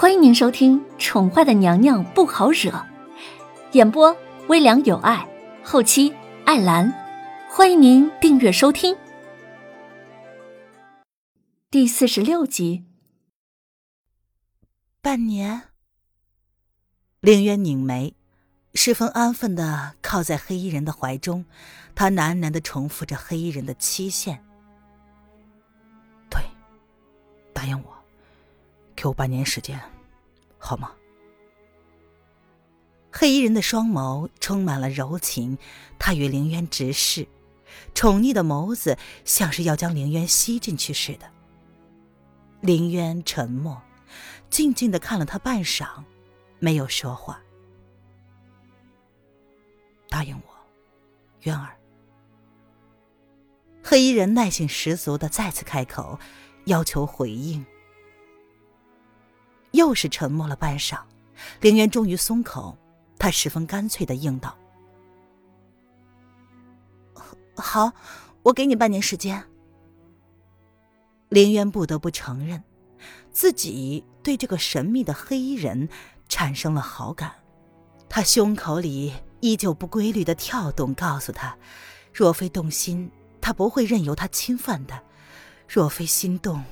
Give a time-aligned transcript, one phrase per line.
[0.00, 2.70] 欢迎您收听《宠坏的娘娘不好惹》，
[3.72, 5.28] 演播微凉有爱，
[5.64, 6.14] 后期
[6.46, 6.94] 艾兰。
[7.50, 8.96] 欢迎您订阅收听
[11.68, 12.84] 第四十六集。
[15.02, 15.62] 半年，
[17.18, 18.14] 凌渊拧眉，
[18.74, 21.44] 十分安分的靠在黑衣人的怀中，
[21.96, 24.44] 他喃喃的重复着黑衣人的期限。
[26.30, 26.40] 对，
[27.52, 27.97] 答应我。
[29.00, 29.80] 给我半年时间，
[30.58, 30.90] 好吗？
[33.12, 35.56] 黑衣人的双眸充满了柔情，
[36.00, 37.28] 他与凌渊直视，
[37.94, 41.30] 宠溺的眸子像是要将凌渊吸进去似的。
[42.60, 43.80] 凌渊沉默，
[44.50, 46.02] 静静的看了他半晌，
[46.58, 47.40] 没有说话。
[50.08, 50.52] 答应我，
[51.42, 51.76] 渊儿。
[53.80, 56.18] 黑衣人耐性十足的再次开口，
[56.64, 57.64] 要求回应。
[59.78, 60.98] 又是沉默了半晌，
[61.60, 62.76] 林渊终于松口，
[63.16, 64.58] 他十分干脆的应道
[67.54, 67.92] ：“好，
[68.42, 69.40] 我给你半年时间。”
[71.30, 72.60] 林渊不得不承认，
[73.30, 75.88] 自己对这个神秘的黑衣人
[76.28, 77.32] 产生了好感。
[78.08, 81.56] 他胸口里依旧不规律的跳动，告诉他：
[82.12, 83.08] 若非动心，
[83.40, 84.96] 他不会任由他侵犯的；
[85.68, 86.64] 若非心动。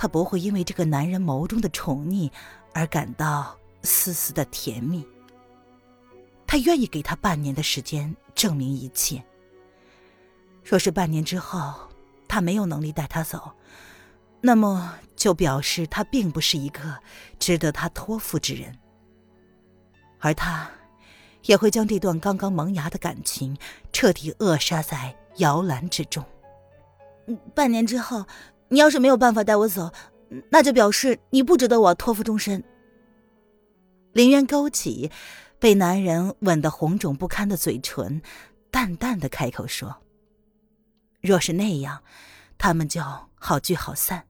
[0.00, 2.30] 他不会因为这个男人眸中的宠溺
[2.72, 5.04] 而感到丝丝的甜蜜。
[6.46, 9.20] 他愿意给他半年的时间证明一切。
[10.62, 11.74] 若是半年之后
[12.28, 13.50] 他没有能力带他走，
[14.40, 16.96] 那么就表示他并不是一个
[17.40, 18.78] 值得他托付之人。
[20.20, 20.70] 而他
[21.42, 23.58] 也会将这段刚刚萌芽的感情
[23.92, 26.24] 彻底扼杀在摇篮之中。
[27.52, 28.24] 半年之后。
[28.68, 29.92] 你要是没有办法带我走，
[30.50, 32.62] 那就表示你不值得我托付终身。
[34.12, 35.10] 林渊勾起
[35.58, 38.20] 被男人吻得红肿不堪的嘴唇，
[38.70, 40.02] 淡淡的开口说
[41.20, 42.02] ：“若是那样，
[42.58, 43.02] 他们就
[43.34, 44.26] 好聚好散。”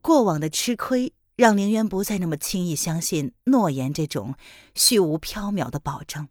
[0.00, 4.34] 过往的吃亏让林渊不再那么轻易相信诺言这种
[4.74, 6.28] 虚无缥缈的保证，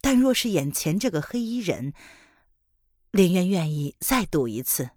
[0.00, 1.94] 但若是眼前这个黑衣人，
[3.14, 4.90] 林渊愿意再赌一次。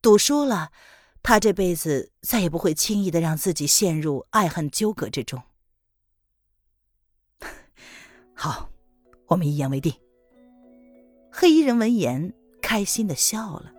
[0.00, 0.70] 赌输了，
[1.22, 5.42] 他这辈子再也不会轻易的让自己陷入爱恨纠葛之中。
[8.32, 8.70] 好，
[9.26, 9.92] 我们一言为定。
[11.30, 13.74] 黑衣人闻言开心的笑了，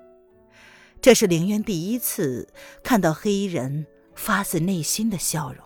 [1.02, 2.48] 这是凌渊第一次
[2.84, 5.66] 看到黑衣人发自内心的笑容。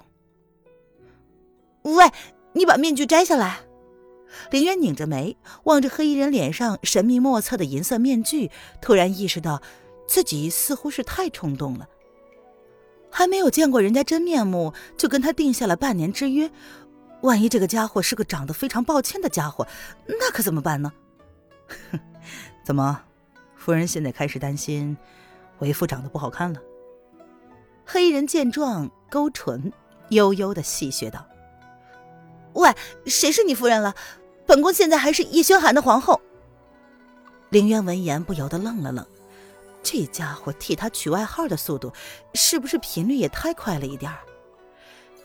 [1.97, 2.09] 喂，
[2.53, 3.65] 你把面具摘下来。
[4.49, 9.61] 林渊拧着眉，望着黑衣人脸上神秘莫测的银色面具，突然意识到
[10.07, 11.87] 自己似乎是太冲动了。
[13.09, 16.49] 还没有见过人家真面目，就跟他定下了半年之约，
[17.21, 19.67] 万一这个家伙是个长得非常抱歉的家伙，
[20.07, 20.93] 那可怎么办呢？
[22.63, 23.01] 怎么，
[23.55, 24.97] 夫人现在开始担心
[25.59, 26.61] 为夫长得不好看了？
[27.85, 29.73] 黑衣人见状，勾唇，
[30.09, 31.27] 悠悠的戏谑道
[32.53, 32.73] ：“喂，
[33.05, 33.93] 谁是你夫人了？”
[34.51, 36.19] 本宫现在还是叶轩寒的皇后。
[37.51, 39.05] 凌渊闻言不由得愣了愣，
[39.81, 41.93] 这家伙替他取外号的速度，
[42.33, 44.19] 是不是频率也太快了一点儿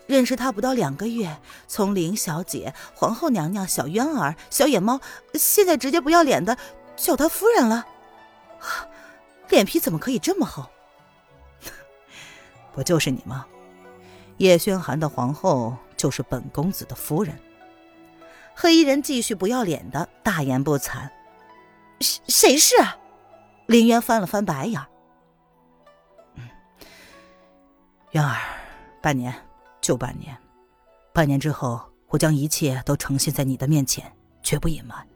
[0.06, 1.36] 认识他不到两个月，
[1.66, 5.00] 从凌小姐、皇后娘娘、小渊儿、小野猫，
[5.34, 6.56] 现在直接不要脸的
[6.94, 7.84] 叫他夫人了，
[9.48, 10.64] 脸皮怎么可以这么厚？
[12.72, 13.44] 不就是你吗？
[14.36, 17.36] 叶轩寒的皇后就是本公子的夫人。
[18.58, 21.10] 黑衣人继续不要脸的大言不惭
[22.00, 22.74] ：“谁谁是？”
[23.68, 24.80] 林渊翻了翻白眼
[28.12, 28.40] ：“渊儿，
[29.02, 29.34] 半年
[29.82, 30.34] 就半年，
[31.12, 34.10] 半年之后，我将一切都呈现在你的面前，
[34.42, 35.06] 绝不隐瞒。”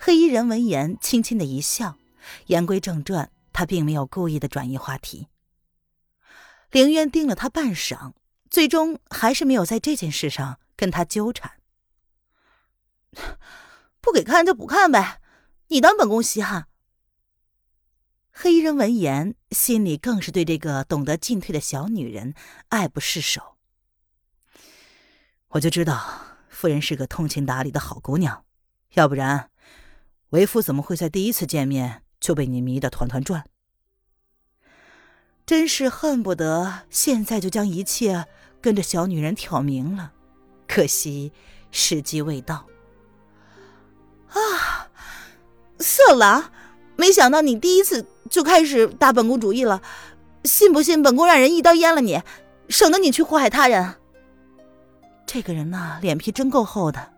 [0.00, 1.96] 黑衣人闻言轻轻的一笑，
[2.46, 5.28] 言归正传，他并没有故意的转移话题。
[6.70, 8.14] 凌渊盯了他半晌，
[8.48, 11.52] 最终还是没有在这件事上跟他纠缠。
[14.00, 15.20] 不给看就不看呗，
[15.68, 16.68] 你当本宫稀罕？
[18.30, 22.34] 黑衣人闻言，心里更是对这个懂得进退的小女人
[22.68, 23.56] 爱不释手。
[25.50, 28.44] 我就知道夫人是个通情达理的好姑娘，
[28.94, 29.50] 要不然
[30.30, 33.44] 为夫怎么会在第一次见面就被你迷得团团转？
[35.46, 38.26] 真是恨不得现在就将一切
[38.60, 40.12] 跟着小女人挑明了，
[40.66, 41.32] 可惜
[41.70, 42.66] 时机未到。
[44.34, 44.90] 啊，
[45.78, 46.50] 色狼！
[46.96, 49.82] 没想到你第一次就开始打本宫主意了。
[50.44, 52.22] 信不信本宫让人一刀阉了你，
[52.68, 53.94] 省得你去祸害他人？
[55.26, 57.12] 这个人呐，脸皮真够厚的，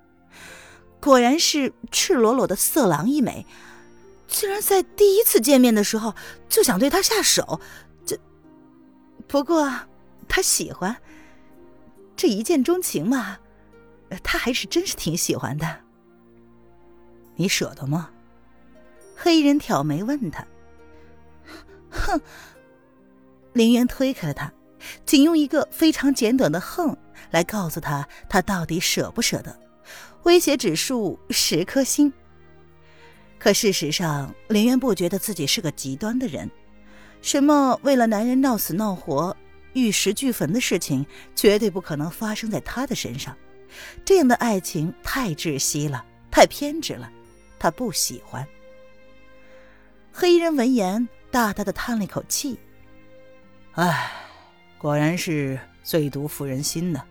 [1.00, 3.44] 果然是赤裸裸的色狼一枚，
[4.28, 6.14] 竟然在第一次见面的时候
[6.48, 7.60] 就想对他下手，
[8.06, 8.16] 这
[9.26, 9.70] 不过
[10.28, 10.96] 他喜欢，
[12.16, 13.38] 这一见钟情嘛，
[14.22, 15.80] 他还是真是挺喜欢的。
[17.36, 18.10] 你舍得吗？
[19.14, 20.46] 黑衣人挑眉问他。
[21.90, 22.20] 哼，
[23.52, 24.52] 林渊推开了他，
[25.04, 26.96] 仅用一个非常简短的“哼”
[27.30, 29.58] 来告诉他他到底舍不舍得，
[30.24, 32.12] 威胁指数十颗星。
[33.38, 36.50] 可事实上，林渊不觉得自己是个极端的人，
[37.22, 39.36] 什么为了男人闹死闹活、
[39.74, 43.36] 玉石俱焚的事情，绝对不可能发生在他的身上。
[44.04, 47.10] 这样的爱情太窒息了，太偏执了。
[47.58, 48.46] 他不喜欢。
[50.12, 52.58] 黑衣人闻言，大大的叹了一口气
[53.74, 54.10] ：“唉，
[54.78, 57.04] 果然是最毒妇人心呢。”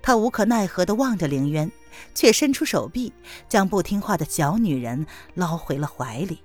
[0.00, 1.70] 他无可奈何的望着凌渊，
[2.14, 3.12] 却伸出手臂，
[3.48, 5.04] 将不听话的小女人
[5.34, 6.40] 捞回了怀里。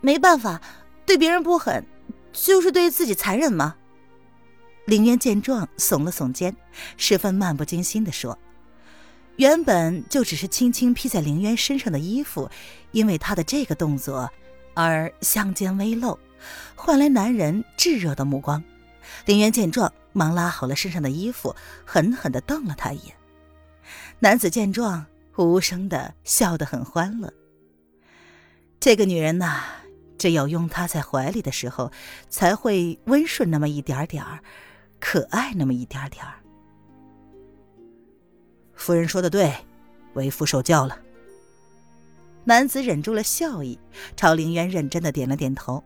[0.00, 0.60] 没办法，
[1.06, 1.86] 对别人不狠，
[2.32, 3.76] 就是对自己残忍吗？
[4.86, 6.56] 凌渊见状，耸了耸肩，
[6.96, 8.36] 十分漫不经心的说。
[9.40, 12.50] 原本就只是轻轻披在凌渊身上的衣服，
[12.90, 14.30] 因为他的这个动作
[14.74, 16.18] 而香肩微露，
[16.74, 18.62] 换来男人炙热的目光。
[19.24, 21.56] 凌渊见状，忙拉好了身上的衣服，
[21.86, 23.16] 狠狠地瞪了他一眼。
[24.18, 25.06] 男子见状，
[25.38, 27.32] 无声的笑得很欢乐。
[28.78, 29.62] 这个女人呐，
[30.18, 31.90] 只有拥她在怀里的时候，
[32.28, 34.40] 才会温顺那么一点点儿，
[35.00, 36.34] 可爱那么一点点儿。
[38.80, 39.54] 夫人说的对，
[40.14, 40.98] 为夫受教了。
[42.44, 43.78] 男子忍住了笑意，
[44.16, 45.84] 朝凌渊认真的点了点头。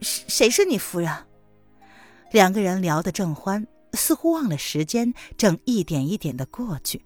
[0.00, 1.10] 谁谁是你夫人？
[2.30, 7.04] 两个人聊得正欢，似乎忘了时间正一点一点的过去。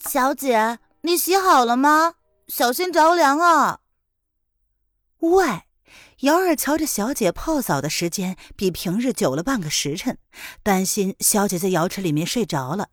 [0.00, 2.14] 小姐，你洗好了吗？
[2.46, 3.80] 小心着凉啊！
[5.18, 5.67] 屋外。
[6.22, 10.18] 姚二瞧着小姐泡澡的时间比平日久了半个时辰，
[10.64, 12.88] 担心小姐在瑶池里面睡着了，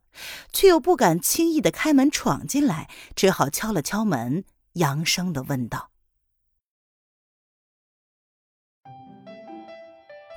[0.54, 4.44] 却又不敢轻易的开门闯进来，只好敲了敲门，
[4.74, 5.89] 扬声的问道：“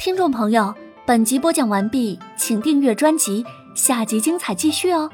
[0.01, 0.75] 听众朋友，
[1.07, 3.45] 本集播讲完毕，请订阅专辑，
[3.75, 5.11] 下集精彩继续哦。”